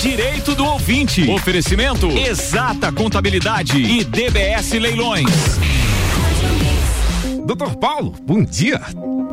[0.00, 1.28] Direito do ouvinte.
[1.30, 5.26] Oferecimento Exata Contabilidade e DBS Leilões.
[7.46, 8.80] Doutor Paulo, bom dia.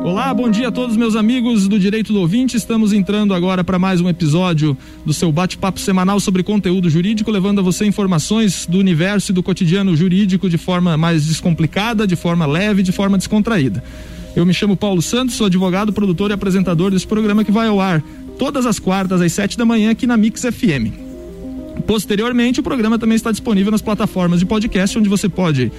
[0.02, 2.56] Olá, bom dia a todos meus amigos do Direito do Ouvinte.
[2.56, 7.58] Estamos entrando agora para mais um episódio do seu bate-papo semanal sobre conteúdo jurídico, levando
[7.58, 12.46] a você informações do universo e do cotidiano jurídico de forma mais descomplicada, de forma
[12.46, 13.84] leve, de forma descontraída.
[14.34, 17.80] Eu me chamo Paulo Santos, sou advogado, produtor e apresentador desse programa que vai ao
[17.80, 18.02] ar
[18.40, 20.88] todas as quartas às sete da manhã aqui na Mix FM.
[21.86, 25.70] Posteriormente, o programa também está disponível nas plataformas de podcast, onde você pode,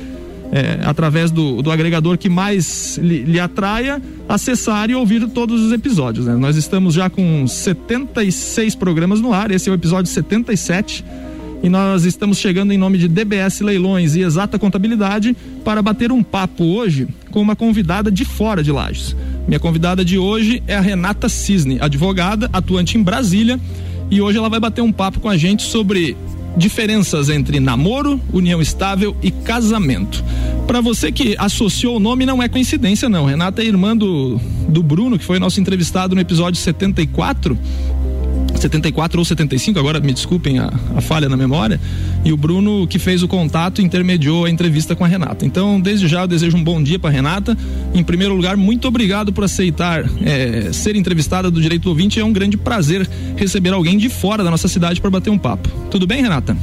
[0.51, 5.71] é, através do, do agregador que mais lhe, lhe, atraia, acessar e ouvir todos os
[5.71, 6.27] episódios.
[6.27, 6.35] Né?
[6.35, 11.03] Nós estamos já com 76 programas no ar, esse é o episódio 77
[11.63, 16.21] e nós estamos chegando em nome de DBS Leilões e Exata Contabilidade para bater um
[16.21, 19.15] papo hoje com uma convidada de fora de Lages.
[19.47, 23.59] Minha convidada de hoje é a Renata Cisne, advogada, atuante em Brasília,
[24.09, 26.15] e hoje ela vai bater um papo com a gente sobre
[26.55, 30.23] diferenças entre namoro, união estável e casamento.
[30.67, 33.25] Para você que associou o nome, não é coincidência, não.
[33.25, 37.57] Renata é irmã do, do Bruno, que foi nosso entrevistado no episódio 74
[38.61, 41.79] 74 ou 75, agora me desculpem a, a, falha na memória.
[42.23, 45.45] E o Bruno, que fez o contato, intermediou a entrevista com a Renata.
[45.45, 47.57] Então, desde já, eu desejo um bom dia para Renata.
[47.93, 52.19] Em primeiro lugar, muito obrigado por aceitar é, ser entrevistada do Direito do Ouvinte.
[52.19, 55.67] É um grande prazer receber alguém de fora da nossa cidade para bater um papo.
[55.89, 56.55] Tudo bem, Renata?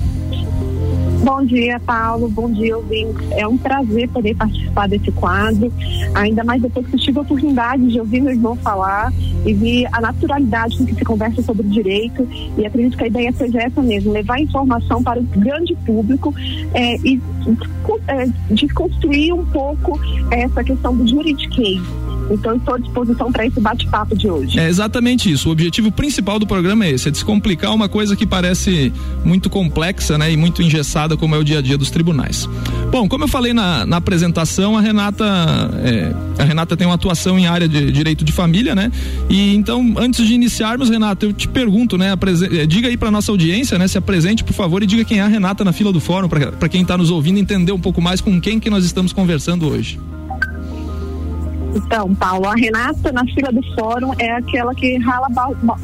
[1.23, 2.29] Bom dia, Paulo.
[2.29, 3.31] Bom dia, ouvintes.
[3.33, 5.73] É um prazer poder participar desse quadro,
[6.15, 9.13] ainda mais depois que eu tive a oportunidade de ouvir meu irmão falar
[9.45, 12.27] e ver a naturalidade com que se conversa sobre o direito.
[12.57, 16.33] E acredito que a ideia seja essa mesmo: levar informação para o grande público
[16.73, 17.21] é, e
[18.07, 19.99] é, desconstruir um pouco
[20.31, 21.81] essa questão do juridiquês
[22.31, 24.59] então, estou à disposição para esse bate-papo de hoje.
[24.59, 25.49] É exatamente isso.
[25.49, 28.93] O objetivo principal do programa é esse: é descomplicar uma coisa que parece
[29.25, 32.49] muito complexa né, e muito engessada, como é o dia a dia dos tribunais.
[32.91, 35.25] Bom, como eu falei na, na apresentação, a Renata,
[35.83, 38.91] é, a Renata tem uma atuação em área de direito de família, né?
[39.29, 42.13] E então, antes de iniciarmos, Renata, eu te pergunto, né?
[42.53, 43.89] É, diga aí para nossa audiência, né?
[43.89, 46.69] Se apresente, por favor, e diga quem é a Renata na fila do fórum, para
[46.69, 49.99] quem está nos ouvindo entender um pouco mais com quem que nós estamos conversando hoje.
[51.75, 55.29] Então, Paulo, a Renata na fila do fórum é aquela que rala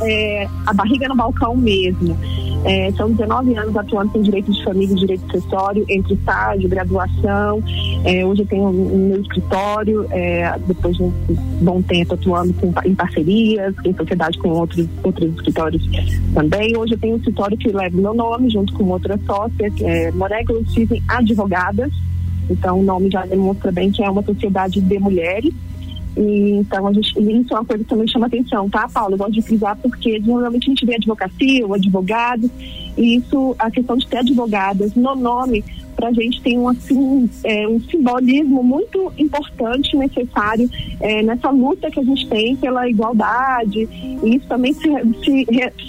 [0.02, 2.16] é, a barriga no balcão mesmo.
[2.64, 7.62] É, são 19 anos atuando com direito de família e direito acessório, entre estágio, graduação.
[8.04, 11.12] É, hoje eu tenho meu escritório, é, depois de um
[11.60, 15.86] bom tempo atuando com, em parcerias, em sociedade com outros, outros escritórios
[16.32, 16.74] também.
[16.76, 20.10] Hoje eu tenho um escritório que leva meu nome, junto com outra sócia, que é
[20.72, 21.92] Cisen Advogadas.
[22.48, 25.52] Então, o nome já demonstra bem que é uma sociedade de mulheres.
[26.16, 29.14] E, então, a gente, isso é uma coisa que também chama atenção, tá, Paulo?
[29.14, 32.50] Eu gosto de frisar porque normalmente a gente vê advocacia ou advogado,
[32.96, 37.28] e isso, a questão de ter advogadas no nome, para a gente tem um, assim,
[37.44, 40.68] é, um simbolismo muito importante, necessário
[41.00, 43.88] é, nessa luta que a gente tem pela igualdade.
[44.22, 44.88] E isso também se,
[45.24, 45.46] se,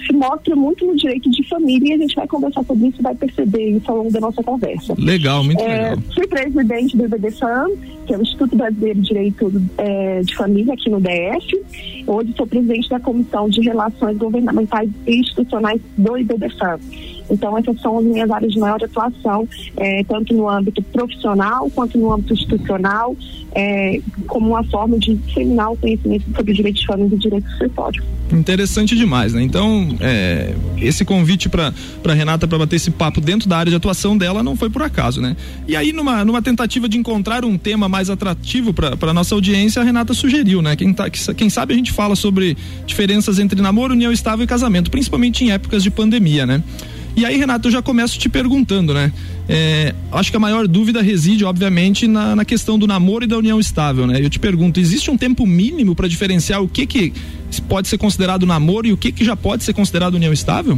[0.07, 3.15] se, mostra muito no direito de família e a gente vai conversar sobre isso vai
[3.15, 4.95] perceber isso ao longo da nossa conversa.
[4.97, 5.97] Legal, muito é, legal.
[6.13, 7.69] Fui presidente do IBDFAM,
[8.05, 12.05] que é o Instituto Brasileiro de Direito é, de Família aqui no DF.
[12.07, 16.79] Hoje sou presidente da Comissão de Relações Governamentais e Institucionais do IBDFAM.
[17.29, 19.47] Então, essas são as minhas áreas de maior atuação,
[19.77, 23.15] é, tanto no âmbito profissional quanto no âmbito institucional,
[23.53, 28.03] é, como uma forma de disseminar o conhecimento sobre o direito de e direito sucessório.
[28.31, 29.43] Interessante demais, né?
[29.43, 31.73] Então, é, esse convite para
[32.13, 35.21] Renata para bater esse papo dentro da área de atuação dela não foi por acaso,
[35.21, 35.37] né?
[35.67, 39.85] E aí, numa, numa tentativa de encontrar um tema mais atrativo para nossa audiência, a
[39.85, 40.75] Renata sugeriu, né?
[40.75, 44.89] Quem, tá, quem sabe a gente fala sobre diferenças entre namoro, união estável e casamento,
[44.89, 46.63] principalmente em épocas de pandemia, né?
[47.15, 49.11] E aí, Renato, eu já começo te perguntando, né?
[49.47, 53.37] É, acho que a maior dúvida reside, obviamente, na, na, questão do namoro e da
[53.37, 54.19] união estável, né?
[54.21, 57.13] Eu te pergunto, existe um tempo mínimo para diferenciar o que, que
[57.69, 60.77] pode ser considerado namoro e o que, que já pode ser considerado união estável?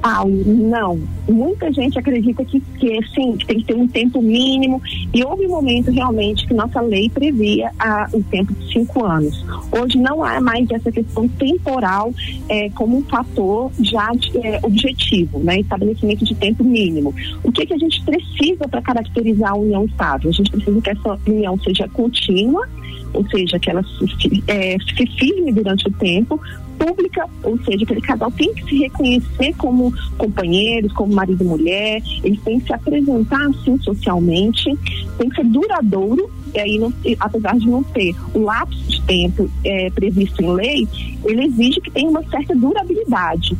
[0.00, 0.98] Paulo, não.
[1.28, 4.80] Muita gente acredita que, que sim, que tem que ter um tempo mínimo.
[5.12, 9.44] E houve um momento realmente que nossa lei previa a, um tempo de cinco anos.
[9.70, 12.12] Hoje não há mais essa questão temporal
[12.48, 15.60] é, como um fator já de, é, objetivo, né?
[15.60, 17.14] Estabelecimento de tempo mínimo.
[17.42, 20.30] O que, que a gente precisa para caracterizar a união estável?
[20.30, 22.68] A gente precisa que essa união seja contínua,
[23.12, 26.40] ou seja, que ela se, é, se firme durante o tempo,
[26.78, 32.02] pública, ou seja, aquele casal tem que se reconhecer como companheiros, como marido e mulher,
[32.22, 34.76] eles têm que se apresentar assim socialmente,
[35.18, 39.50] tem que ser duradouro, e aí, não, apesar de não ter o lapso de tempo
[39.64, 40.88] é, previsto em lei,
[41.24, 43.56] ele exige que tenha uma certa durabilidade.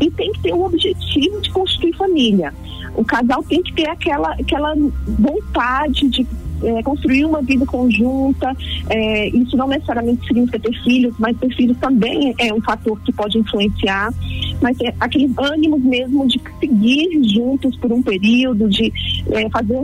[0.00, 2.54] E tem que ter o objetivo de construir família.
[2.94, 4.74] O casal tem que ter aquela, aquela
[5.06, 6.26] vontade de
[6.62, 8.56] é, construir uma vida conjunta.
[8.88, 13.12] É, isso não necessariamente significa ter filhos, mas ter filhos também é um fator que
[13.12, 14.12] pode influenciar.
[14.60, 18.92] Mas é aquele ânimo mesmo de seguir juntos por um período, de
[19.30, 19.78] é, fazer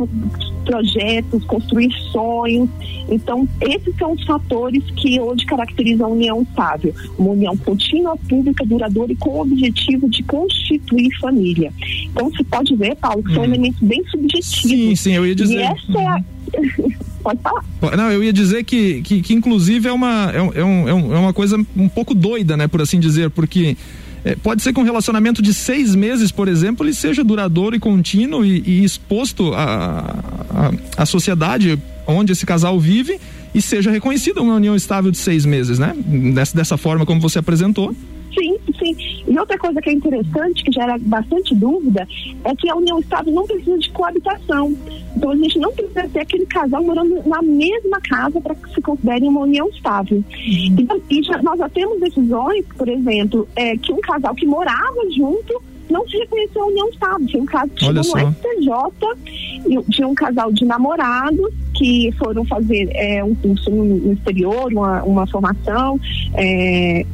[0.64, 2.68] projetos, construir sonhos.
[3.08, 6.92] Então, esses são os fatores que hoje caracterizam a união estável.
[7.16, 11.72] Uma união contínua, pública, duradoura e com o objetivo de constituir família.
[12.10, 13.46] Então, você pode ver, Paulo, que são hum.
[13.46, 14.70] elementos bem subjetivos.
[14.70, 15.58] Sim, sim, eu ia dizer.
[15.58, 16.24] E essa é a
[17.22, 17.64] Pode falar.
[17.96, 21.18] Não, eu ia dizer que, que, que inclusive é uma, é, é, um, é, é
[21.18, 23.76] uma coisa um pouco doida, né, por assim dizer, porque
[24.24, 27.78] é, pode ser que um relacionamento de seis meses, por exemplo, ele seja duradouro e
[27.78, 33.20] contínuo e, e exposto à sociedade onde esse casal vive
[33.54, 35.94] e seja reconhecida uma união estável de seis meses, né?
[36.34, 37.94] Dessa, dessa forma como você apresentou.
[38.38, 38.96] Sim, sim.
[39.26, 42.06] E outra coisa que é interessante, que gera bastante dúvida,
[42.44, 44.76] é que a união estável não precisa de coabitação.
[45.16, 48.82] Então a gente não precisa ter aquele casal morando na mesma casa para que se
[48.82, 50.18] considere uma união estável.
[50.18, 50.76] Uhum.
[50.78, 55.10] Então, e já, nós já temos decisões, por exemplo, é, que um casal que morava
[55.16, 57.26] junto não se reconheceu a união estável.
[57.26, 62.88] Tinha um caso que chegou no STJ de um casal de namorados que foram fazer
[62.92, 66.00] é, um curso no, exterior, uma, uma formação.
[66.34, 67.06] É,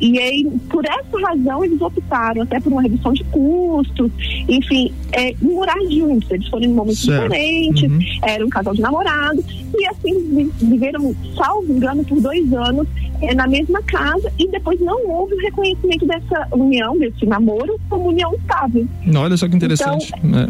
[0.00, 4.10] e aí, por essa razão, eles optaram até por uma redução de custos,
[4.48, 6.30] enfim, é, morar juntos.
[6.30, 7.22] Eles foram em momentos certo.
[7.22, 8.00] diferentes, uhum.
[8.22, 9.44] era um casal de namorado,
[9.76, 12.86] e assim viveram, salvo engano, por dois anos
[13.22, 18.08] é, na mesma casa, e depois não houve o reconhecimento dessa união, desse namoro, como
[18.08, 18.86] união estável.
[19.16, 20.12] Olha só que interessante.
[20.22, 20.48] Então, é.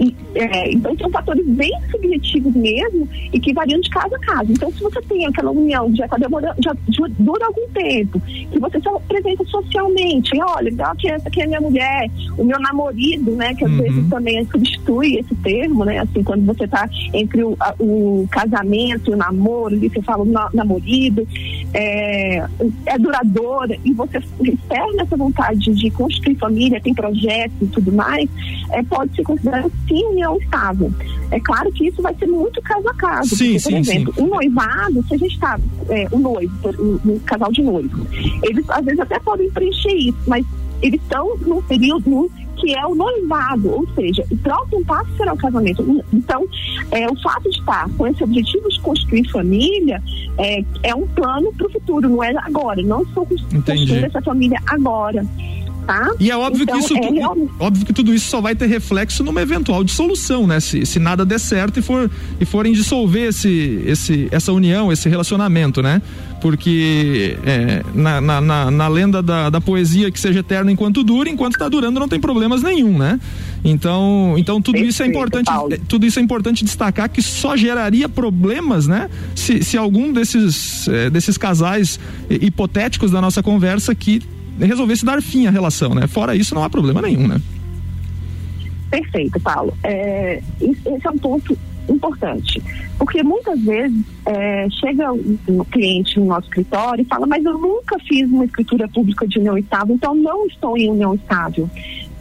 [0.00, 4.52] E, é, então são fatores bem subjetivos mesmo e que variam de casa a casa.
[4.52, 6.72] Então, se você tem aquela união já, tá demorando, já
[7.18, 11.60] dura algum tempo, que você se apresenta socialmente, e olha, aqui, essa aqui é minha
[11.60, 12.88] mulher, o meu namorado,
[13.36, 13.54] né?
[13.54, 13.78] Que às uhum.
[13.78, 15.98] vezes também substitui esse termo, né?
[15.98, 20.24] Assim, quando você está entre o, a, o casamento e o namoro, e você fala
[20.24, 21.26] na, namorado,
[21.74, 22.46] é,
[22.86, 28.28] é duradoura, e você externa essa vontade de construir família, tem projetos e tudo mais,
[28.70, 30.92] é, pode ser considerado sim união estável.
[31.30, 33.36] É claro que isso vai ser muito caso a caso.
[33.36, 34.22] Sim, porque, sim, por exemplo, sim.
[34.22, 35.58] um noivado, se a gente está,
[35.88, 38.06] é, o noivo, um, um casal de noivos,
[38.42, 40.44] eles às vezes até podem preencher isso, mas
[40.82, 45.36] eles estão num período que é o noivado, ou seja, o próximo passo será o
[45.36, 46.04] casamento.
[46.12, 46.44] Então,
[46.90, 50.02] é, o fato de estar com esse objetivo de construir família
[50.36, 52.82] é, é um plano para o futuro, não é agora.
[52.82, 55.24] Não estou construindo essa família agora
[55.88, 56.14] tá?
[56.20, 59.24] E é óbvio então, que isso, é óbvio que tudo isso só vai ter reflexo
[59.24, 60.60] numa eventual dissolução, né?
[60.60, 65.08] Se, se nada der certo e for e forem dissolver esse, esse, essa união, esse
[65.08, 66.02] relacionamento, né?
[66.42, 71.30] Porque é, na, na, na, na, lenda da, da poesia que seja eterno enquanto dura,
[71.30, 73.18] enquanto está durando não tem problemas nenhum, né?
[73.64, 75.74] Então, então tudo isso é importante, Paulo.
[75.88, 79.08] tudo isso é importante destacar que só geraria problemas, né?
[79.34, 81.98] Se, se algum desses, é, desses casais
[82.28, 84.20] hipotéticos da nossa conversa aqui
[84.66, 86.06] resolvesse dar fim à relação, né?
[86.06, 87.40] Fora isso, não há problema nenhum, né?
[88.90, 89.74] Perfeito, Paulo.
[89.82, 91.56] É, esse é um ponto
[91.88, 92.62] importante,
[92.98, 97.98] porque muitas vezes é, chega um cliente no nosso escritório e fala, mas eu nunca
[98.00, 101.68] fiz uma escritura pública de união estável, então não estou em união estável.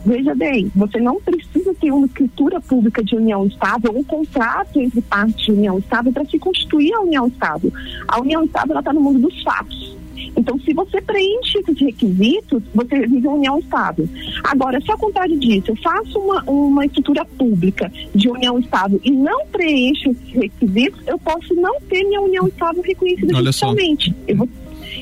[0.05, 5.01] Veja bem, você não precisa ter uma escritura pública de união estável, um contrato entre
[5.01, 7.73] partes de união estável para se constituir a união estável.
[8.07, 9.97] A união estável está no mundo dos fatos.
[10.37, 14.07] Então, se você preenche esses requisitos, você vive união estável.
[14.43, 19.09] Agora, se ao contrário disso, eu faço uma, uma estrutura pública de união estável e
[19.09, 24.13] não preencho esses requisitos, eu posso não ter minha união estável reconhecida judicialmente.
[24.27, 24.47] Eu vou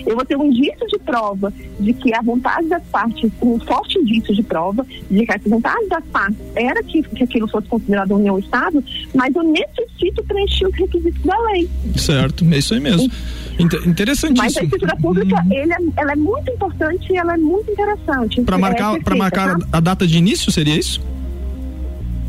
[0.05, 3.97] eu vou ter um indício de prova de que a vontade das partes, um forte
[3.99, 8.15] indício de prova de que a vontade das partes era que, que aquilo fosse considerado
[8.15, 8.83] união estável,
[9.13, 11.69] mas eu necessito preencher os requisitos da lei.
[11.95, 13.09] Certo, é isso aí mesmo.
[13.59, 14.37] Interessantíssimo.
[14.37, 15.53] Mas a escritura pública, hum.
[15.53, 18.41] ele é, ela é muito importante e ela é muito interessante.
[18.41, 19.67] Para marcar, é marcar tá?
[19.71, 21.01] a data de início, seria isso?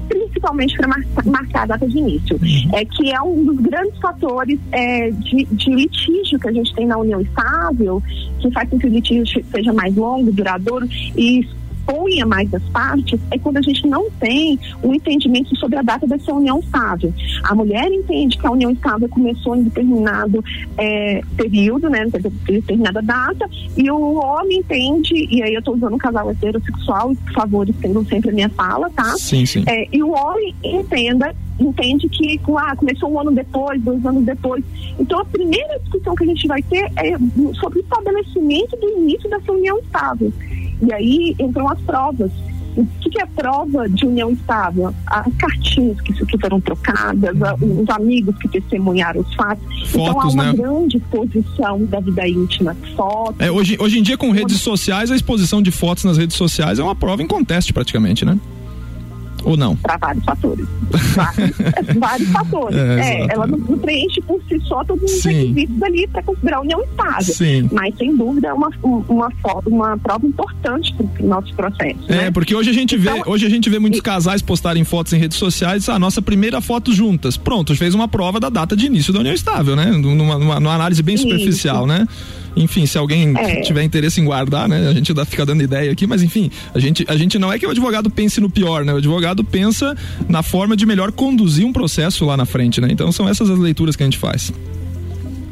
[0.08, 0.88] Principalmente para
[1.24, 2.70] marcar a data de início, uhum.
[2.74, 6.86] é, que é um dos grandes fatores é, de, de, litígio que a gente tem
[6.86, 8.02] na união estável,
[8.40, 11.46] que faz com que o litígio seja mais longo, duradouro, e
[11.86, 15.78] expõe a mais as partes é quando a gente não tem o um entendimento sobre
[15.78, 17.12] a data dessa união estável.
[17.44, 20.44] A mulher entende que a união estável começou em determinado
[20.76, 22.06] é, período, né,
[22.46, 27.32] determinada data, e o homem entende, e aí eu estou usando um casal heterossexual, por
[27.32, 29.16] favor, estendam sempre a minha fala, tá?
[29.16, 29.64] Sim, sim.
[29.66, 34.62] É, e o homem entenda entende que ah, começou um ano depois, dois anos depois.
[34.98, 37.16] Então, a primeira discussão que a gente vai ter é
[37.58, 40.30] sobre o estabelecimento do início dessa união estável.
[40.82, 42.30] E aí entram as provas.
[42.76, 44.92] O que, é a prova de união estável?
[45.06, 49.64] As cartinhas que, que foram trocadas, os amigos que testemunharam os fatos.
[49.88, 50.52] Fotos, então há uma né?
[50.52, 53.40] grande exposição da vida íntima, fotos.
[53.40, 56.78] É, hoje, hoje em dia, com redes sociais, a exposição de fotos nas redes sociais
[56.78, 58.38] é uma prova em conteste, praticamente, né?
[59.46, 59.76] Ou não?
[59.76, 60.66] Para vários fatores.
[61.14, 61.56] Vários,
[61.98, 62.76] vários fatores.
[62.76, 66.56] É, é ela não, não, preenche por si só todos os requisitos ali para considerar
[66.56, 67.34] a união estável.
[67.34, 67.68] Sim.
[67.72, 69.28] Mas, sem dúvida, é uma, uma,
[69.66, 72.00] uma prova importante para o nosso processo.
[72.08, 72.30] É, né?
[72.32, 74.02] porque hoje a gente então, vê, hoje a gente vê muitos e...
[74.02, 77.36] casais postarem fotos em redes sociais, a nossa primeira foto juntas.
[77.36, 79.86] Pronto, fez uma prova da data de início da união estável, né?
[79.86, 81.86] Numa, numa, numa análise bem superficial, Isso.
[81.86, 82.08] né?
[82.56, 83.60] Enfim, se alguém é.
[83.60, 84.88] tiver interesse em guardar, né?
[84.88, 87.58] A gente dá, fica dando ideia aqui, mas enfim, a gente, a gente não é
[87.58, 88.94] que o advogado pense no pior, né?
[88.94, 89.94] O advogado pensa
[90.28, 92.88] na forma de melhor conduzir um processo lá na frente, né?
[92.90, 94.52] Então são essas as leituras que a gente faz.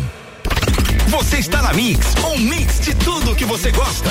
[1.08, 4.10] Você está na Mix, um mix de tudo que você gosta.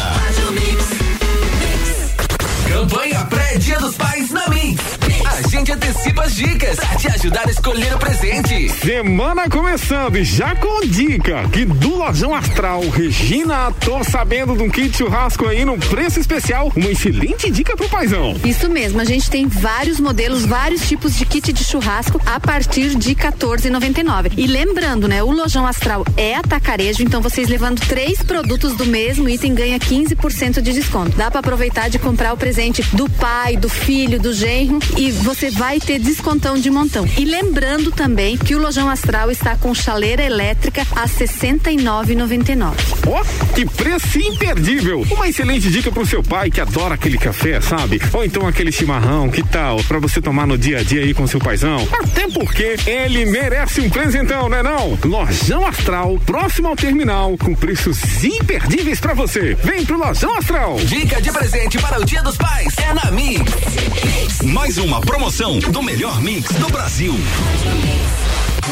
[2.74, 4.82] Campanha pré-dia dos pais na Mix.
[5.24, 8.68] A gente antecipa as dicas pra te ajudar a escolher o presente.
[8.68, 14.68] Semana começando e já com dica que do Lojão Astral, Regina, tô sabendo de um
[14.68, 18.36] kit churrasco aí no preço especial, uma excelente dica pro paizão.
[18.44, 22.96] Isso mesmo, a gente tem vários modelos, vários tipos de kit de churrasco a partir
[22.96, 24.32] de 14,99.
[24.36, 29.28] E lembrando, né, o Lojão Astral é atacarejo, então vocês levando três produtos do mesmo
[29.28, 31.16] item ganha 15% de desconto.
[31.16, 32.63] Dá para aproveitar de comprar o presente
[32.94, 37.06] do pai, do filho, do genro e você vai ter descontão de montão.
[37.18, 42.72] E lembrando também que o Lojão Astral está com chaleira elétrica a 69,99.
[43.06, 45.04] Ó, oh, que preço imperdível!
[45.10, 48.00] Uma excelente dica pro seu pai que adora aquele café, sabe?
[48.10, 49.84] Ou então aquele chimarrão, que tal?
[49.84, 51.86] Para você tomar no dia a dia aí com seu paizão.
[51.92, 54.98] Até porque ele merece um presentão, né não?
[55.04, 59.54] Lojão Astral, próximo ao terminal, com preços imperdíveis para você.
[59.62, 60.76] Vem pro Lojão Astral.
[60.80, 64.42] Dica de presente para o Dia dos Pais é na Mix.
[64.44, 67.12] Mais uma promoção do melhor mix do Brasil.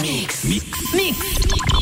[0.00, 0.44] Mix.
[0.44, 0.92] Mix.
[0.92, 1.81] mix.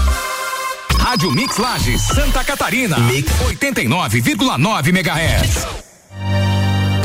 [1.11, 2.97] Rádio Mix Lages, Santa Catarina.
[2.99, 5.90] Mix 89,9 MHz.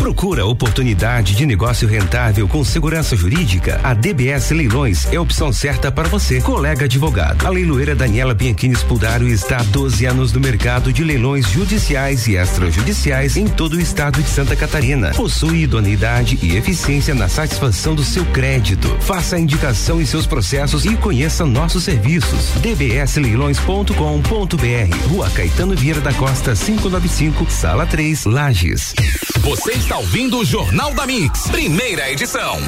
[0.07, 3.81] Procura oportunidade de negócio rentável com segurança jurídica?
[3.83, 7.45] A DBS Leilões é a opção certa para você, colega advogado.
[7.45, 12.37] A leiloeira Daniela Bianchini Spudário está há 12 anos no mercado de leilões judiciais e
[12.37, 15.11] extrajudiciais em todo o estado de Santa Catarina.
[15.11, 18.97] Possui idoneidade e eficiência na satisfação do seu crédito.
[19.01, 22.53] Faça a indicação em seus processos e conheça nossos serviços.
[22.61, 28.95] dbsleilões.com.br Rua Caetano Vieira da Costa 595, Sala 3, Lages.
[29.41, 32.59] Você está está ouvindo o Jornal da Mix, primeira edição.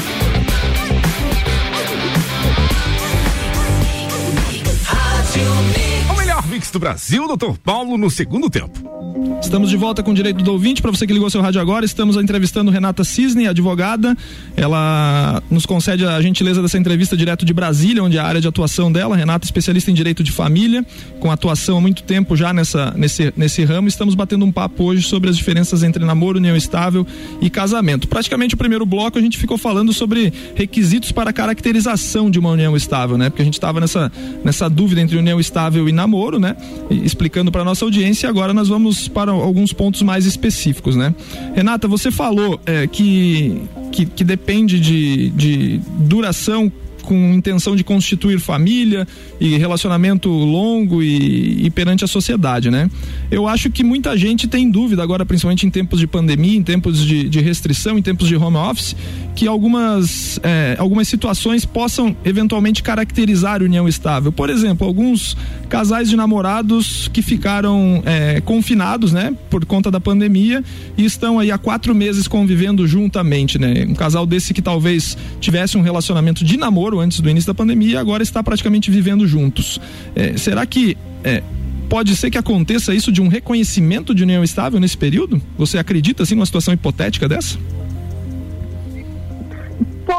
[6.11, 9.06] O melhor mix do Brasil, doutor Paulo, no segundo tempo.
[9.41, 10.83] Estamos de volta com o direito do ouvinte.
[10.83, 14.17] Para você que ligou seu rádio agora, estamos entrevistando Renata Cisne, advogada.
[14.57, 18.49] Ela nos concede a gentileza dessa entrevista direto de Brasília, onde é a área de
[18.49, 19.17] atuação dela.
[19.17, 20.85] Renata, especialista em direito de família,
[21.21, 23.87] com atuação há muito tempo já nessa, nesse, nesse ramo.
[23.87, 27.07] Estamos batendo um papo hoje sobre as diferenças entre namoro, união estável
[27.41, 28.09] e casamento.
[28.09, 32.77] Praticamente o primeiro bloco a gente ficou falando sobre requisitos para caracterização de uma união
[32.77, 33.31] estável, né?
[33.31, 34.11] Porque a gente estava nessa,
[34.45, 36.57] nessa dúvida entre união estável e namoro, né?
[36.91, 38.29] E, explicando para nossa audiência.
[38.29, 41.15] Agora nós vamos para alguns pontos mais específicos, né?
[41.55, 46.71] Renata, você falou é, que, que, que, depende de, de duração
[47.07, 49.07] com intenção de constituir família
[49.41, 52.91] e relacionamento longo e, e, perante a sociedade, né?
[53.31, 57.05] Eu acho que muita gente tem dúvida agora, principalmente em tempos de pandemia, em tempos
[57.05, 58.97] de, de restrição, em tempos de home office,
[59.35, 64.33] que algumas, é, algumas situações possam eventualmente caracterizar união estável.
[64.33, 65.37] Por exemplo, alguns
[65.69, 70.65] casais de namorados que ficaram é, confinados, né, por conta da pandemia
[70.97, 73.87] e estão aí há quatro meses convivendo juntamente, né?
[73.89, 77.93] Um casal desse que talvez tivesse um relacionamento de namoro antes do início da pandemia
[77.93, 79.81] e agora está praticamente vivendo juntos.
[80.15, 81.43] É, será que é,
[81.89, 85.41] pode ser que aconteça isso de um reconhecimento de união estável nesse período?
[85.57, 87.59] Você acredita assim numa situação hipotética dessa?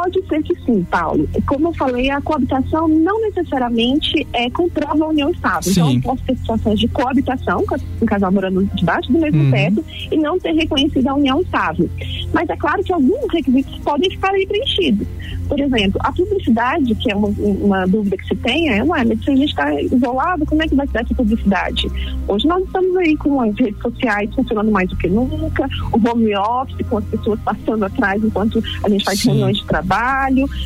[0.08, 1.28] Pode ser que sim, Paulo.
[1.46, 5.74] Como eu falei, a coabitação não necessariamente é comprova a união estável.
[5.74, 5.96] Sim.
[5.96, 7.66] Então, posso ter situações de coabitação,
[8.02, 9.52] um casal morando debaixo do mesmo uhum.
[9.52, 11.90] teto, e não ter reconhecido a união estável.
[12.34, 15.06] Mas é claro que alguns requisitos podem ficar aí preenchidos.
[15.50, 19.24] Por exemplo, a publicidade, que é uma, uma dúvida que se tem, é, ué, mas
[19.24, 21.88] se a gente está isolado, como é que vai ser essa publicidade?
[22.28, 26.36] Hoje nós estamos aí com as redes sociais funcionando mais do que nunca, o home
[26.36, 29.30] office, com as pessoas passando atrás enquanto a gente faz Sim.
[29.30, 29.97] reuniões de trabalho.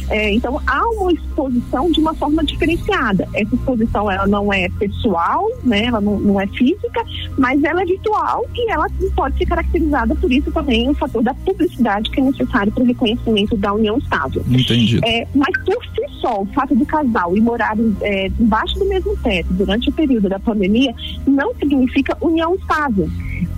[0.09, 3.27] É, então, há uma exposição de uma forma diferenciada.
[3.33, 5.85] Essa exposição, ela não é pessoal, né?
[5.85, 7.03] Ela não, não é física,
[7.37, 11.33] mas ela é virtual e ela pode ser caracterizada por isso também o fator da
[11.33, 14.43] publicidade que é necessário para o reconhecimento da união estável.
[14.47, 14.99] Entendi.
[15.03, 19.17] É, mas por si só, o fato do casal ir morar é, embaixo do mesmo
[19.17, 20.93] teto durante o período da pandemia
[21.25, 23.09] não significa união estável.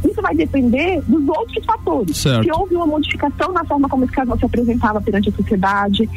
[0.03, 2.17] Isso vai depender dos outros fatores.
[2.17, 2.43] Certo.
[2.43, 6.09] Se houve uma modificação na forma como esse casal se apresentava perante a sociedade,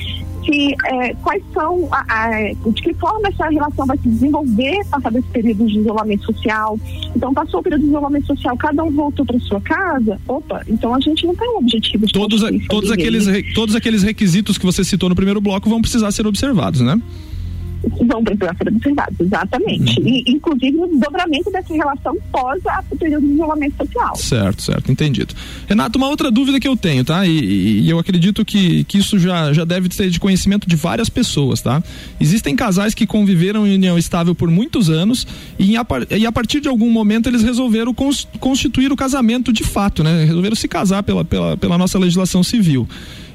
[0.42, 5.18] que é, quais são, a, a, de que forma essa relação vai se desenvolver passado
[5.18, 6.78] esse período de isolamento social.
[7.14, 10.94] Então, passou o período de isolamento social, cada um voltou para sua casa, opa, então
[10.94, 14.64] a gente não tem um objetivo de todos, a, todos aqueles todos aqueles requisitos que
[14.64, 17.00] você citou no primeiro bloco vão precisar ser observados, né?
[18.06, 20.00] Vão precisar ser observados, exatamente.
[20.00, 20.08] Uhum.
[20.08, 22.60] E, inclusive, o dobramento dessa relação pós
[22.90, 24.16] o período de isolamento social.
[24.16, 25.34] Certo, certo, entendido.
[25.66, 27.26] Renato, uma outra dúvida que eu tenho, tá?
[27.26, 31.08] E, e, eu acredito que, que isso já, já deve ser de conhecimento de várias
[31.08, 31.82] pessoas, tá?
[32.20, 35.26] Existem casais que conviveram em união estável por muitos anos
[35.58, 37.94] e, a, e a partir de algum momento eles resolveram
[38.40, 40.24] constituir o casamento de fato, né?
[40.24, 42.88] Resolveram se casar pela, pela, pela nossa legislação civil.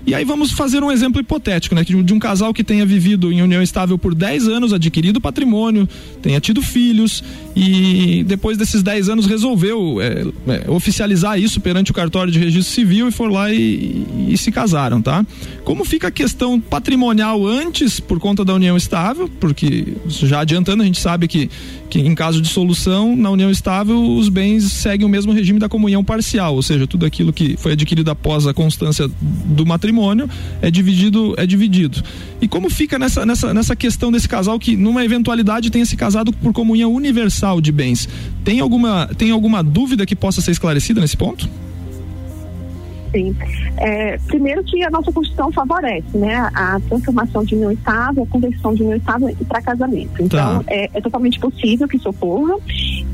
[0.06, 1.84] E aí vamos fazer um exemplo hipotético, né?
[1.84, 5.88] De um casal que tenha vivido em união estável por 10 anos, adquirido patrimônio,
[6.22, 7.24] tenha tido filhos
[7.56, 12.74] e depois desses 10 anos resolveu é, é, oficializar isso perante o cartório de registro
[12.74, 15.26] civil e for lá e, e, se casaram, tá?
[15.64, 19.30] Como fica a questão patrimonial antes por conta da união estável?
[19.40, 21.50] Porque já adiantando, a gente sabe que,
[21.92, 25.68] que em caso de solução, na união estável, os bens seguem o mesmo regime da
[25.68, 30.30] comunhão parcial, ou seja, tudo aquilo que foi adquirido após a constância do matrimônio
[30.62, 32.02] é dividido, é dividido.
[32.42, 36.32] E como fica nessa, nessa, nessa questão desse casal que, numa eventualidade, tenha se casado
[36.32, 38.08] por comunhão universal de bens?
[38.42, 41.50] Tem alguma, tem alguma dúvida que possa ser esclarecida nesse ponto?
[43.12, 43.36] Sim.
[43.78, 48.74] É, primeiro que a nossa Constituição favorece né, a transformação de união estável, a conversão
[48.74, 50.22] de união estável para casamento.
[50.22, 50.74] Então, tá.
[50.74, 52.56] é, é, totalmente possível que isso ocorra.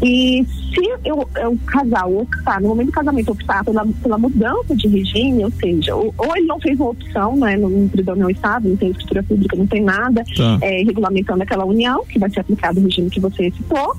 [0.02, 4.76] E se eu, eu, o casal optar, no momento do casamento, optar pela, pela mudança
[4.76, 8.30] de regime, ou seja, ou, ou ele não fez uma opção né, no da união
[8.30, 10.60] estável, não tem escritura pública, não tem nada tá.
[10.62, 13.96] é, regulamentando aquela união, que vai ser aplicado o regime que você citou,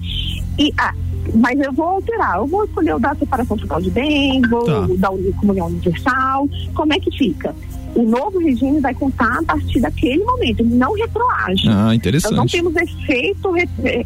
[0.58, 0.94] e ah,
[1.34, 4.86] mas eu vou alterar, eu vou escolher o da separação total de bens, vou tá.
[4.96, 7.54] dar o comunhão universal, como é que fica?
[7.94, 11.68] O novo regime vai contar a partir daquele momento, ele não retroage.
[11.68, 12.34] Ah, interessante.
[12.34, 13.56] Nós não temos efeito,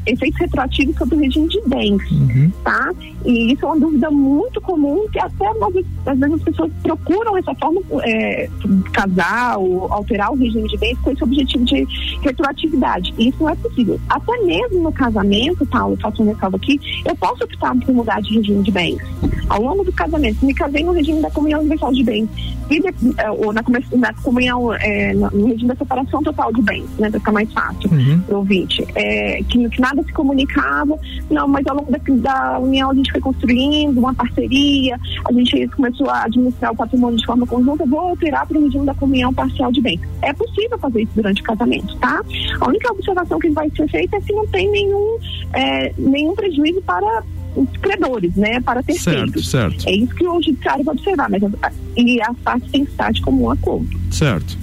[0.07, 2.51] efeitos retroativos sobre o regime de bens, uhum.
[2.65, 2.93] tá?
[3.25, 5.47] E isso é uma dúvida muito comum que até
[6.07, 8.49] às vezes as pessoas procuram essa forma é,
[8.93, 11.87] casar ou alterar o regime de bens com esse objetivo de
[12.23, 13.15] retroatividade.
[13.19, 14.01] E isso não é possível.
[14.09, 18.35] Até mesmo no casamento, Paulo, faço um ressalvo aqui, eu posso optar por mudar de
[18.35, 19.01] regime de bens.
[19.49, 22.29] Ao longo do casamento, me casei no regime da comunhão universal de bens,
[22.71, 22.81] e
[23.19, 27.19] é, ou na, na comunhão, é, no regime da separação total de bens, né, para
[27.19, 28.21] ficar mais fácil uhum.
[28.21, 28.87] para o ouvinte.
[28.95, 30.99] É, que, que, nada se comunicava,
[31.31, 35.69] não, mas ao longo da, da união a gente foi construindo uma parceria, a gente
[35.69, 39.33] começou a administrar o patrimônio de forma conjunta, vou alterar para o regime da comunhão
[39.33, 40.01] parcial de bens.
[40.21, 42.21] É possível fazer isso durante o casamento, tá?
[42.61, 45.19] A única observação que vai ser feita é se não tem nenhum,
[45.53, 47.23] é, nenhum prejuízo para
[47.55, 49.49] os credores, né, para terceiros.
[49.49, 49.89] Certo, certo.
[49.89, 51.43] É isso que o judiciário vai observar, mas
[51.97, 54.01] e as partes têm que estar de comum acordo.
[54.11, 54.59] Certo.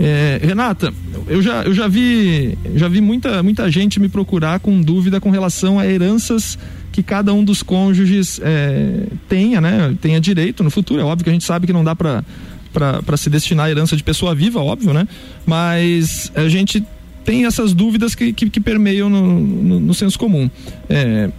[0.00, 0.92] É, Renata,
[1.28, 5.30] eu já, eu já vi, já vi muita, muita gente me procurar com dúvida com
[5.30, 6.58] relação a heranças
[6.90, 9.96] que cada um dos cônjuges é, tenha, né?
[10.00, 11.00] Tenha direito no futuro.
[11.00, 12.24] É óbvio que a gente sabe que não dá para
[12.72, 15.06] para se destinar a herança de pessoa viva, óbvio, né?
[15.44, 16.82] Mas a gente
[17.22, 20.50] tem essas dúvidas que, que, que permeiam no, no, no, senso comum.
[20.88, 21.30] É,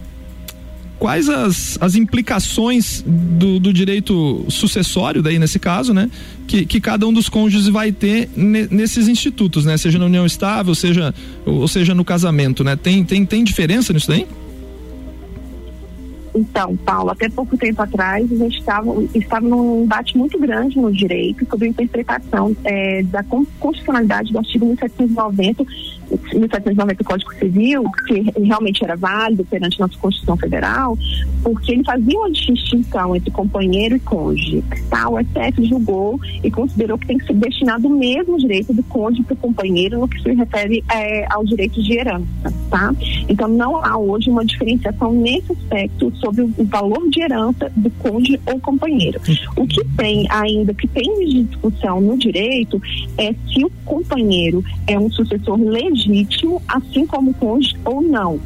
[0.98, 6.10] quais as, as implicações do, do, direito sucessório, daí nesse caso, né?
[6.46, 9.76] Que, que cada um dos cônjuges vai ter ne, nesses institutos, né?
[9.76, 12.76] Seja na união estável, seja, ou seja no casamento, né?
[12.76, 14.26] Tem, tem, tem diferença nisso daí?
[16.34, 20.92] Então, Paulo, até pouco tempo atrás, a gente estava, estava num embate muito grande no
[20.92, 25.64] direito sobre a interpretação é, da constitucionalidade do artigo 1790
[26.10, 30.96] 1790 do Código Civil, que realmente era válido perante nossa Constituição Federal,
[31.42, 34.64] porque ele fazia uma distinção entre companheiro e cônjuge.
[34.88, 35.08] Tá?
[35.08, 39.22] O STF julgou e considerou que tem que ser destinado o mesmo direito do cônjuge
[39.22, 42.52] para o companheiro no que se refere é, aos direitos de herança.
[42.70, 42.94] Tá?
[43.28, 48.40] Então, não há hoje uma diferenciação nesse aspecto sobre o valor de herança do cônjuge
[48.46, 49.20] ou companheiro.
[49.56, 52.80] O que tem ainda, que tem de discussão no direito,
[53.18, 58.40] é se o companheiro é um sucessor legítimo legítimo, assim como o cônjuge ou não.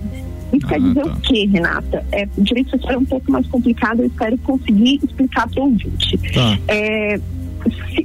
[0.53, 1.13] Isso ah, quer dizer tá.
[1.13, 2.05] o quê, Renata?
[2.13, 5.65] É, o direito social é um pouco mais complicado, eu espero conseguir explicar para o
[5.65, 6.19] ouvinte.
[6.33, 6.59] Tá.
[6.69, 7.21] É,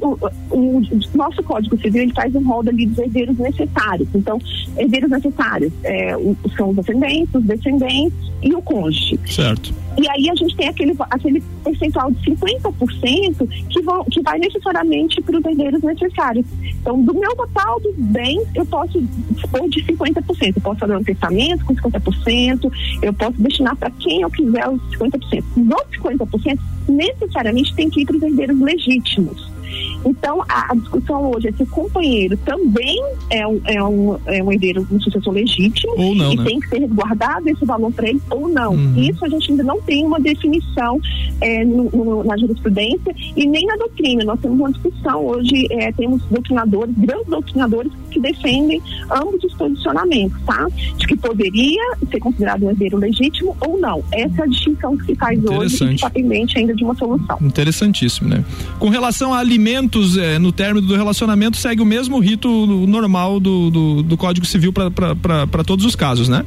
[0.01, 0.17] o,
[0.49, 4.09] o, o, nosso Código Civil ele faz um rol ali dos herdeiros necessários.
[4.13, 4.39] Então,
[4.77, 9.19] herdeiros necessários é, o, são os ascendentes, os descendentes e o cônjuge.
[9.25, 9.73] Certo.
[9.97, 15.21] E aí a gente tem aquele, aquele percentual de 50% que, vão, que vai necessariamente
[15.21, 16.45] para os herdeiros necessários.
[16.81, 19.01] Então, do meu total dos bens, eu posso
[19.31, 20.53] dispor de 50%.
[20.55, 24.81] Eu posso fazer um testamento com 50%, eu posso destinar para quem eu quiser os
[24.97, 25.43] 50%.
[25.55, 29.53] Os 50% necessariamente tem que ir para os herdeiros legítimos.
[30.05, 34.51] Então, a, discussão hoje é se o companheiro também é um, é um, é um
[34.51, 36.43] herdeiro, um sucessor legítimo ou não, e né?
[36.43, 38.73] tem que ser resguardado esse valor para ele ou não.
[38.73, 38.93] Uhum.
[38.97, 40.99] Isso a gente ainda não tem uma definição
[41.41, 44.23] é, no, no, na jurisprudência e nem na doutrina.
[44.23, 50.39] Nós temos uma discussão hoje, é, temos doutrinadores, grandes doutrinadores que defendem ambos os posicionamentos,
[50.45, 50.67] tá?
[50.97, 54.03] De que poderia ser considerado um herdeiro legítimo ou não.
[54.11, 56.95] Essa é a distinção que se faz hoje e que está pendente ainda de uma
[56.95, 57.37] solução.
[57.41, 58.43] Interessantíssimo, né?
[58.79, 62.49] Com relação a alimentos é, no término do relacionamento, segue o mesmo rito
[62.87, 66.45] normal do, do, do Código Civil para todos os casos, né?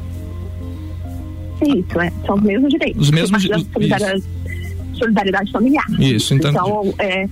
[1.62, 2.12] Isso, é.
[2.26, 3.02] São os mesmos direitos.
[3.02, 3.66] Os mesmos direitos.
[3.72, 4.24] Solidariedade,
[4.94, 5.86] solidariedade familiar.
[5.98, 6.50] Isso, então.
[6.50, 7.28] Então, é,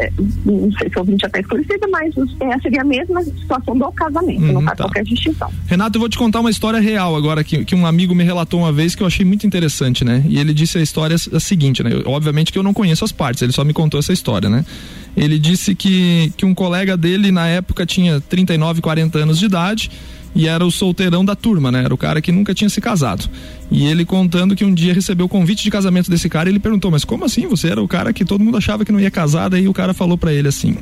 [0.00, 0.10] é,
[0.44, 3.92] não sei se o ouvinte já está esclarecido, mas é, seria a mesma situação do
[3.92, 4.84] casamento, não faz tá.
[4.84, 5.50] qualquer distinção.
[5.66, 8.60] Renato, eu vou te contar uma história real agora, que, que um amigo me relatou
[8.60, 10.24] uma vez que eu achei muito interessante, né?
[10.28, 11.92] E ele disse a história a seguinte, né?
[11.92, 14.64] Eu, obviamente que eu não conheço as partes, ele só me contou essa história, né?
[15.16, 19.90] Ele disse que, que um colega dele, na época, tinha 39, 40 anos de idade
[20.34, 21.84] e era o solteirão da turma, né?
[21.84, 23.28] Era o cara que nunca tinha se casado.
[23.70, 26.90] E ele contando que um dia recebeu o convite de casamento desse cara, ele perguntou:
[26.90, 27.46] "Mas como assim?
[27.46, 29.94] Você era o cara que todo mundo achava que não ia casar?" Daí o cara
[29.94, 30.76] falou para ele assim: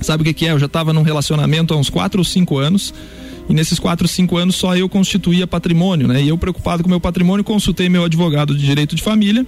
[0.00, 0.52] "Sabe o que que é?
[0.52, 2.92] Eu já tava num relacionamento há uns 4 ou 5 anos."
[3.48, 6.22] E nesses quatro, cinco anos só eu constituía patrimônio, né?
[6.22, 9.46] E eu preocupado com meu patrimônio, consultei meu advogado de direito de família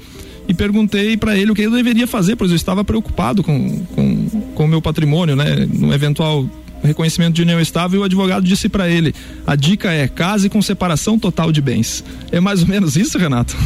[0.48, 4.28] e perguntei para ele o que eu deveria fazer, pois eu estava preocupado com com,
[4.54, 5.66] com o meu patrimônio, né?
[5.72, 6.48] No eventual
[6.82, 9.14] reconhecimento de união estável, e o advogado disse para ele:
[9.46, 12.04] a dica é case com separação total de bens.
[12.30, 13.56] É mais ou menos isso, Renato?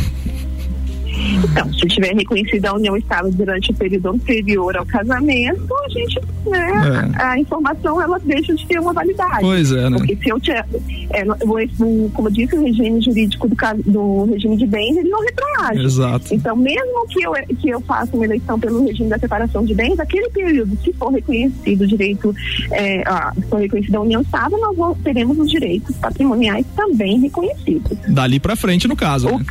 [1.45, 6.21] Então, se tiver reconhecida a união estável durante o período anterior ao casamento, a gente,
[6.47, 7.23] né, é.
[7.23, 9.41] a, a, informação ela deixa de ter uma validade.
[9.41, 9.97] Pois é, né?
[9.97, 10.67] Porque se eu tiver,
[11.11, 13.57] é, o, como disse o regime jurídico do,
[13.87, 15.81] do regime de bens, ele não retroage.
[15.81, 16.35] Exato.
[16.35, 19.99] Então, mesmo que eu, que eu faça uma eleição pelo regime da separação de bens,
[19.99, 22.35] aquele período, se for reconhecido o direito,
[22.71, 27.21] é, ah, se for reconhecida a união estável, nós vamos, teremos os direitos patrimoniais também
[27.21, 27.99] reconhecidos.
[28.09, 29.29] Dali para frente, no caso.
[29.29, 29.45] O, né?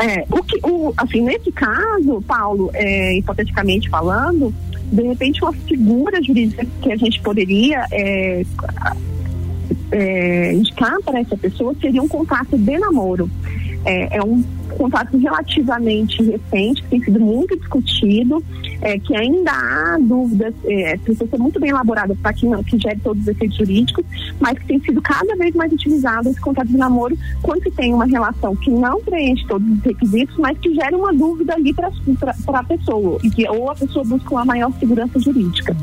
[0.00, 4.52] É, o que, o, assim, nesse caso, Paulo, é, hipoteticamente falando,
[4.90, 8.42] de repente uma figura jurídica que a gente poderia é,
[9.92, 13.30] é, indicar para essa pessoa seria um contrato de namoro.
[13.84, 14.42] É, é um
[14.80, 18.42] contrato relativamente recente, que tem sido muito discutido,
[18.80, 22.98] é, que ainda há dúvidas, é, precisa ser muito bem elaborada para que, que gere
[23.00, 24.02] todos os efeitos jurídicos,
[24.40, 27.92] mas que tem sido cada vez mais utilizado esse contrato de namoro quando se tem
[27.92, 31.90] uma relação que não preenche todos os requisitos, mas que gera uma dúvida ali para
[32.54, 35.76] a pessoa, e que, ou a pessoa busca uma maior segurança jurídica.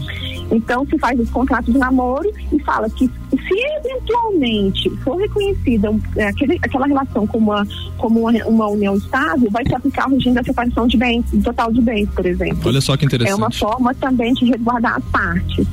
[0.51, 6.27] Então, se faz esse contrato de namoro e fala que se eventualmente for reconhecida é,
[6.27, 10.35] aquele, aquela relação como uma, como uma, uma união estável, vai se aplicar o regime
[10.35, 12.59] da separação de bens, total de bens, por exemplo.
[12.65, 13.33] Olha só que interessante.
[13.33, 15.67] É uma forma também de resguardar as partes.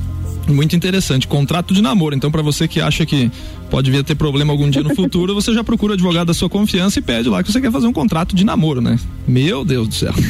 [0.47, 1.27] Muito interessante.
[1.27, 2.15] Contrato de namoro.
[2.15, 3.31] Então, para você que acha que
[3.75, 6.33] pode vir a ter problema algum dia no futuro, você já procura o advogado da
[6.33, 8.97] sua confiança e pede lá que você quer fazer um contrato de namoro, né?
[9.27, 10.13] Meu Deus do céu.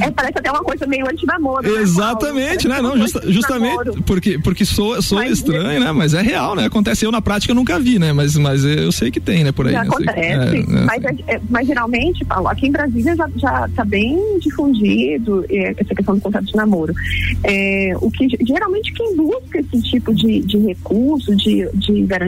[0.00, 1.62] É, parece até uma coisa meio anti-namoro.
[1.62, 2.80] Né, Exatamente, né?
[2.80, 5.92] Não, justa, justamente porque, porque sou, sou mas, estranho, né?
[5.92, 6.66] Mas é real, né?
[6.66, 8.12] Acontece, eu na prática nunca vi, né?
[8.12, 9.52] Mas, mas eu sei que tem, né?
[9.52, 9.72] Por aí.
[9.72, 9.88] Já né?
[9.88, 10.20] acontece.
[10.20, 14.38] É, é, mas, é, é, mas geralmente, Paulo, aqui em Brasília já, já tá bem
[14.40, 16.94] difundido é, essa questão do contrato de namoro.
[18.00, 22.27] o que geralmente quem busca esse tipo de, de recurso, de, de garantia,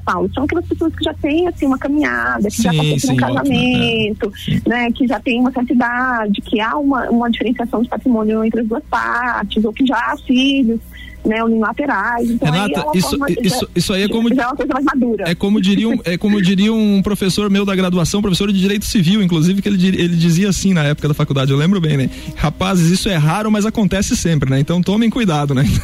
[0.00, 3.16] Paulo, são aquelas pessoas que já têm assim uma caminhada, que sim, já passaram um
[3.16, 4.68] casamento, ótimo, é.
[4.68, 8.60] né, que já tem uma certa idade, que há uma, uma diferenciação de patrimônio entre
[8.60, 10.80] as duas partes, ou que já há filhos
[11.24, 12.30] né, unilaterais.
[12.30, 14.34] Então, Renata, é isso, isso, isso aí é como.
[14.34, 15.24] Já é uma coisa mais madura.
[15.28, 18.84] É como diria um, é como diria um professor meu da graduação, professor de Direito
[18.84, 22.10] Civil, inclusive, que ele, ele dizia assim na época da faculdade, eu lembro bem, né?
[22.36, 24.60] Rapazes, isso é raro, mas acontece sempre, né?
[24.60, 25.64] Então tomem cuidado, né?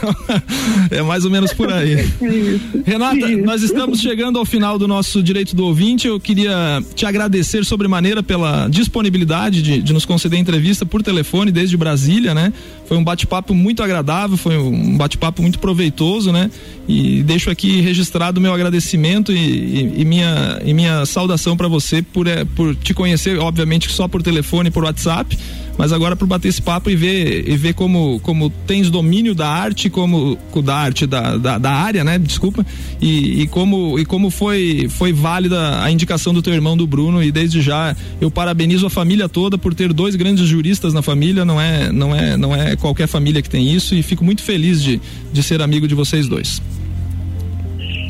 [0.86, 1.96] Então, é mais ou menos por aí.
[2.84, 3.42] Renata, isso.
[3.42, 6.06] nós estamos chegando ao final do nosso Direito do Ouvinte.
[6.06, 11.76] Eu queria te agradecer sobremaneira pela disponibilidade de, de nos conceder entrevista por telefone desde
[11.76, 12.52] Brasília, né?
[12.86, 16.50] Foi um bate-papo muito agradável, foi um bate-papo muito proveitoso, né?
[16.88, 22.00] E deixo aqui registrado meu agradecimento e, e, e minha, e minha saudação para você
[22.00, 25.36] por, é, por te conhecer, obviamente, só por telefone, por WhatsApp
[25.78, 29.48] mas agora para bater esse papo e ver e ver como como tens domínio da
[29.48, 32.18] arte como da arte da, da, da área né?
[32.18, 32.64] Desculpa.
[33.00, 37.22] E, e, como e como foi foi válida a indicação do teu irmão do Bruno
[37.22, 41.44] e desde já eu parabenizo a família toda por ter dois grandes juristas na família.
[41.44, 44.82] Não é não é não é qualquer família que tem isso e fico muito feliz
[44.82, 45.00] de,
[45.32, 46.60] de ser amigo de vocês dois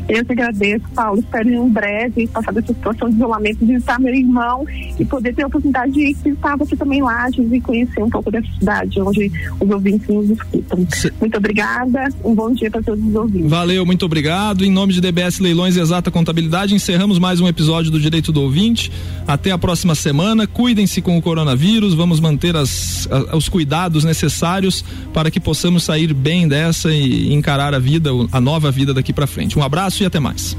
[0.07, 1.19] eu te agradeço, Paulo.
[1.19, 4.65] Espero em breve passar dessa situação de isolamento, visitar meu irmão
[4.99, 8.47] e poder ter a oportunidade de visitar você também lá e conhecer um pouco dessa
[8.59, 10.87] cidade onde os ouvintes nos escutam.
[11.19, 12.07] Muito obrigada.
[12.23, 13.51] Um bom dia para todos os ouvintes.
[13.85, 14.63] Muito muito obrigado.
[14.63, 18.43] Em nome de DBS Leilões e Exata Contabilidade, encerramos mais um episódio do Direito do
[18.43, 18.91] Ouvinte.
[19.27, 20.45] Até a próxima semana.
[20.45, 21.95] Cuidem-se com o coronavírus.
[21.95, 27.73] Vamos manter as, a, os cuidados necessários para que possamos sair bem dessa e encarar
[27.73, 29.57] a vida, a nova vida daqui para frente.
[29.57, 30.55] Um abraço e até mais.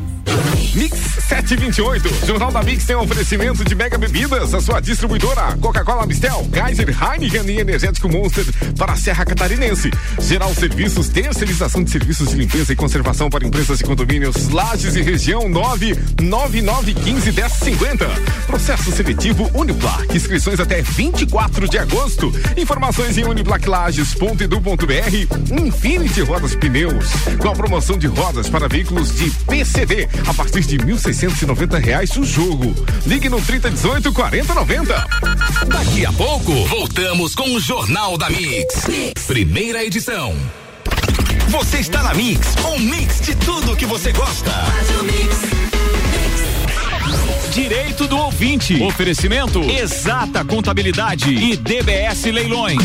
[0.74, 2.26] Mix 728.
[2.26, 6.88] Jornal da Mix tem um oferecimento de mega bebidas, a sua distribuidora Coca-Cola Mistel, Kaiser,
[6.88, 8.44] Heineken e Energético Monster
[8.76, 9.90] para a Serra Catarinense.
[10.20, 15.02] Geral Serviços, terceirização de serviços de limpeza e conservação para empresas e condomínios, Lages e
[15.02, 18.08] região 99915 1050.
[18.46, 20.16] Processo seletivo Uniplac.
[20.16, 22.32] Inscrições até 24 de agosto.
[22.56, 25.60] Informações em uniplaclages.edu.br.
[25.60, 27.06] Infinity Rodas Pneus.
[27.38, 32.24] Com a promoção de rodas para veículos de PCD a partir de 1.690 reais o
[32.24, 32.74] jogo.
[33.06, 35.06] Ligue no 3018 4090.
[35.66, 38.86] Daqui a pouco voltamos com o Jornal da mix.
[38.86, 39.26] mix.
[39.26, 40.34] Primeira edição.
[41.48, 44.52] Você está na Mix, um mix de tudo que você gosta.
[47.52, 48.82] Direito do ouvinte.
[48.82, 52.78] Oferecimento Exata Contabilidade e DBS Leilões.